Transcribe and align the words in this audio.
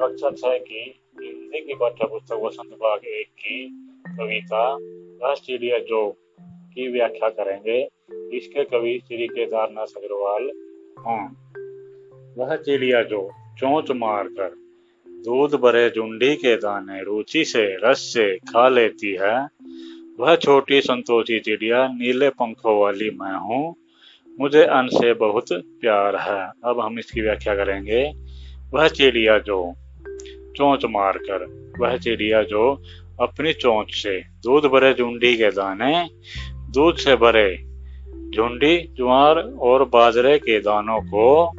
कक्षा 0.00 0.30
छह 0.30 0.58
की 0.58 0.82
हिंदी 1.22 1.60
की 1.60 1.74
पाठ्य 1.74 2.06
पुस्तक 2.06 2.40
वसंत 2.42 2.72
बाग 2.72 3.04
एक 3.04 3.26
की 3.26 3.68
कविता 4.08 5.34
चिड़िया 5.34 5.78
जो 5.78 6.10
की 6.44 6.88
व्याख्या 6.88 7.28
करेंगे। 7.28 7.88
इसके 8.36 8.64
कवि 8.64 9.00
श्री 9.06 9.26
केदारनाथ 9.26 9.86
अग्रवाल 9.96 10.50
हाँ। 10.98 11.52
वह 12.38 12.56
चिड़िया 12.56 13.02
जो 13.02 13.30
चोंच 13.58 13.90
मारकर 13.90 14.48
दूध 15.08 15.54
भरे 15.54 15.90
जुंडी 15.90 16.36
के 16.36 16.56
दाने 16.56 17.02
रुचि 17.02 17.44
से, 17.44 17.76
रस 17.76 17.98
से 17.98 18.36
खा 18.36 18.68
लेती 18.68 19.18
है, 19.20 19.48
वह 20.20 20.36
छोटी 20.36 20.80
संतोषी 20.80 21.40
चिड़िया 21.40 21.88
नीले 21.88 22.28
पंखों 22.28 22.80
वाली 22.80 23.10
मैं 23.10 23.38
हूँ। 23.38 23.74
मुझे 24.40 24.62
अन्न 24.62 24.88
से 24.88 25.14
बहुत 25.14 25.46
प्यार 25.52 26.16
है। 26.16 26.52
अब 26.64 26.80
हम 26.80 26.98
इसकी 26.98 27.20
व्याख्या 27.20 27.54
करेंगे। 27.54 28.12
वह 28.74 28.88
चिड़िया 28.88 29.38
जो 29.38 29.74
चोंच 30.56 30.84
मारकर, 30.84 31.72
वह 31.80 31.96
चिड़िया 31.96 32.42
जो 32.42 32.82
अपनी 33.20 33.52
चोंच 33.52 33.94
से 33.94 34.20
दूध 34.20 34.64
भरे 34.64 34.94
झुंडी 34.94 35.36
के 35.36 35.50
दाने, 35.50 36.08
दूध 36.72 36.96
से 36.96 37.16
भरे 37.16 37.56
झुंडी, 38.36 38.78
ज्वार 38.78 39.38
और 39.38 39.84
बाजरे 39.84 40.38
के 40.38 40.60
दानों 40.60 41.00
को 41.00 41.52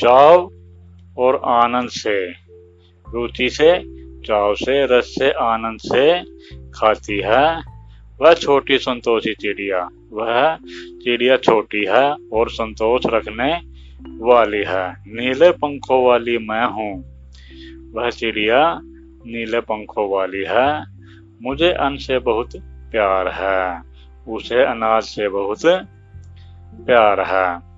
चाव 0.00 0.50
और 1.18 1.42
आनंद 1.44 1.88
से, 1.88 2.30
रुचि 3.12 3.50
से, 3.50 3.82
चाव 4.26 4.54
से, 4.54 4.86
रस 4.86 5.04
से, 5.04 5.30
आनंद 5.30 5.78
से 5.80 6.20
खाती 6.70 7.22
है। 7.24 7.71
वह 8.22 8.34
छोटी 8.34 8.78
संतोषी 8.78 9.34
चिड़िया। 9.34 9.88
वह 10.12 10.56
चिड़िया 11.04 11.36
छोटी 11.36 11.84
है 11.84 12.14
और 12.32 12.50
संतोष 12.50 13.02
रखने 13.06 13.52
वाली 14.24 14.64
है। 14.68 14.92
नीले 14.92 15.50
पंखों 15.50 16.04
वाली 16.04 16.38
मैं 16.38 16.66
हूँ। 16.66 17.04
वह 17.92 18.10
चिड़िया 18.10 18.80
नीले 19.26 19.60
पंखों 19.60 20.10
वाली 20.10 20.44
है। 20.48 20.84
मुझे 21.42 21.72
अन्न 21.72 21.96
से 21.96 22.18
बहुत 22.18 22.50
प्यार 22.90 23.28
है। 23.28 23.82
उसे 24.28 24.64
अनाज 24.64 25.02
से 25.02 25.28
बहुत 25.28 25.66
प्यार 26.86 27.20
है। 27.20 27.72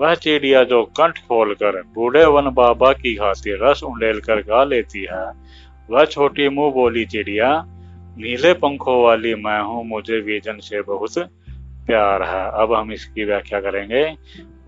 वह 0.00 0.14
चिड़िया 0.14 0.64
जो 0.64 0.82
कंठ 0.82 1.18
खोलकर 1.18 1.82
बूढ़े 1.82 2.24
वन 2.24 2.50
बाबा 2.50 2.92
की 2.92 3.14
खातिर 3.14 3.58
रस 3.62 3.82
उंडेल 3.82 4.20
कर 4.20 4.40
गा 4.40 4.64
लेती 4.64 5.06
है। 5.12 5.30
वह 5.90 6.04
छोटी 6.04 6.48
मुँह 6.48 6.72
बोली 6.72 7.04
चिड़िया 7.04 7.64
नीले 8.18 8.52
पंखों 8.52 9.02
वाली 9.02 9.34
मैं 9.34 9.60
हूँ, 9.60 9.84
मुझे 9.86 10.20
विजन 10.20 10.58
से 10.58 10.80
बहुत 10.82 11.18
प्यार 11.86 12.22
है। 12.22 12.44
अब 12.62 12.72
हम 12.74 12.92
इसकी 12.92 13.24
व्याख्या 13.24 13.60
करेंगे। 13.60 14.04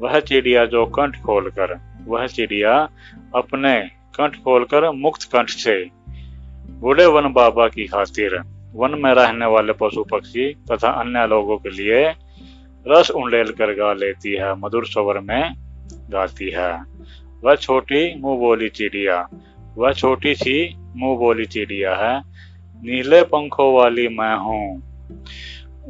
वह 0.00 0.18
चिड़िया 0.20 0.64
जो 0.66 0.84
कंठ 0.86 1.20
खोलकर, 1.22 1.78
वह 2.06 2.26
चिड़िया 2.26 2.72
अपने 3.34 3.80
कंठ 4.16 4.36
खोलकर 4.36 4.90
मुक्त 4.90 5.22
कंठ 5.32 5.48
से, 5.48 5.84
बूढ़े 6.70 7.06
वन 7.06 7.32
बाबा 7.32 7.68
की 7.68 7.86
खातिर, 7.86 8.42
वन 8.74 8.98
में 8.98 9.12
रहने 9.14 9.46
वाले 9.46 9.72
पशु 9.72 10.04
पक्षी 10.04 10.52
तथा 10.70 10.90
अन्य 10.90 11.26
लोगों 11.26 11.58
के 11.58 11.70
लिए 11.70 12.04
रस 12.86 13.10
उंडेल 13.10 13.52
कर 13.52 13.72
गा 13.74 13.92
लेती 13.92 14.32
है, 14.32 14.54
मधुर 14.54 14.86
स्वर 14.86 15.20
में 15.20 15.54
गाती 16.10 16.50
है। 16.50 16.72
वह 17.44 17.54
छोटी 17.54 18.20
मुँह 18.20 18.38
बोली 18.38 18.68
चिड़िया, 18.68 19.28
वह 19.76 19.92
छोटी 19.92 20.34
सी 20.34 20.74
मुँह 20.96 21.18
बोली 21.18 21.44
चिड़िया 21.44 21.94
है। 21.96 22.31
नीले 22.84 23.22
पंखों 23.22 23.74
वाली 23.74 24.08
मैं 24.08 24.36
हूँ। 24.36 24.82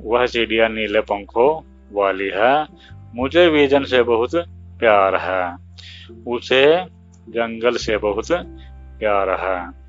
वह 0.05 0.27
चिड़िया 0.27 0.69
नीले 0.69 1.01
पंखों 1.01 1.61
वाली 1.93 2.31
है। 2.35 2.67
मुझे 3.15 3.49
विजन 3.49 3.85
से 3.85 4.03
बहुत 4.03 4.31
प्यार 4.79 5.17
है। 5.17 5.57
उसे 6.27 6.85
जंगल 7.29 7.77
से 7.77 7.97
बहुत 7.97 8.33
प्यार 8.99 9.31
है। 9.31 9.83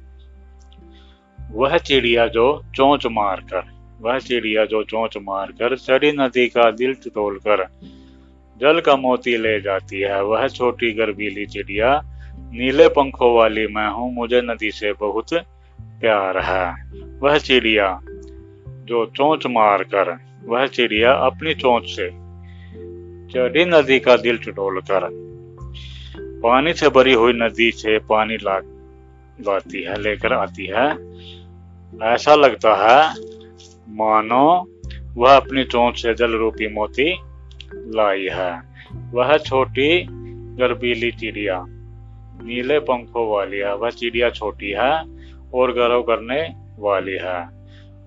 वह 1.52 1.78
चिड़िया 1.78 2.28
जो 2.28 2.64
चोंच 2.76 3.06
मारकर, 3.06 3.64
वह 4.02 4.20
चिड़िया 4.20 4.66
जो 4.66 4.84
चोंच 4.84 5.18
मारकर 5.18 5.78
चढ़ी 5.78 6.12
नदी 6.12 6.48
का 6.48 6.72
दिल 6.72 6.94
टटोल 6.94 7.40
जल 8.58 8.80
का 8.80 8.96
मोती 8.96 9.38
ले 9.38 9.62
जाती 9.62 10.00
है। 10.00 10.24
वह 10.24 10.48
छोटी 10.48 10.92
गर्बीली 10.92 11.46
चिड़िया, 11.46 12.02
नीले 12.40 12.88
पंखों 12.88 13.36
वाली 13.36 13.68
मैं 13.68 13.90
हूँ। 13.90 14.14
मुझे 14.14 14.42
नदी 14.42 14.72
से 14.72 14.94
बहुत 14.94 15.34
प्यार 16.04 16.38
है। 16.38 16.92
वह 17.20 17.38
चिड़िया, 17.38 17.88
जो 18.86 19.06
चोंच 19.06 19.46
मार 19.48 19.84
कर 19.84 20.18
वह 20.46 20.66
चिड़िया 20.68 21.12
अपनी 21.14 21.54
चोंच 21.54 21.84
से 21.90 22.10
चढ़ी 23.34 23.66
नदी 23.66 24.00
का 24.00 24.16
दिल 24.18 24.38
टटोल 24.38 24.80
कर 24.82 25.08
पानी 26.44 26.74
से 26.74 26.90
भरी 26.90 27.14
हुई 27.14 27.34
नदी 27.34 27.72
से 27.72 27.98
पानी 28.00 28.36
ला, 28.36 28.58
लाती 29.48 29.84
है, 29.84 30.02
लेकर 30.02 30.34
आती 30.34 30.66
है। 30.66 30.88
ऐसा 32.04 32.36
लगता 32.36 32.76
है, 32.76 33.14
मानो 33.90 34.68
वह 35.16 35.36
अपनी 35.36 35.64
चोंच 35.64 36.02
से 36.02 36.14
जल 36.14 36.32
रूपी 36.32 36.68
मोती 36.68 37.10
लाई 37.96 38.28
है। 38.32 38.52
वह 39.12 39.38
छोटी 39.38 40.06
गर्बीली 40.58 41.12
चिड़िया, 41.12 41.64
नीले 42.44 42.80
पंखों 42.80 43.28
वाली 43.32 43.58
है। 43.58 43.76
वह 43.76 43.90
चिड़िया 43.90 44.30
छोटी 44.30 44.72
है 44.72 45.13
और 45.54 45.72
गर्व 45.74 46.02
करने 46.02 46.56
वाली 46.80 47.18
है। 47.22 47.64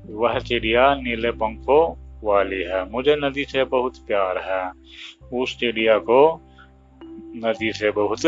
वह 0.06 0.38
चिड़िया 0.38 0.94
नीले 0.94 1.30
पंखों 1.30 1.94
वाली 2.24 2.62
है। 2.62 2.90
मुझे 2.90 3.16
नदी 3.16 3.44
से 3.44 3.64
बहुत 3.64 3.92
प्यार 4.06 4.38
है। 4.38 4.72
उस 5.42 5.58
चिड़िया 5.58 5.98
को 5.98 6.40
नदी 7.36 7.72
से 7.72 7.90
बहुत 7.90 8.22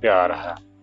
प्यार 0.00 0.32
है। 0.32 0.73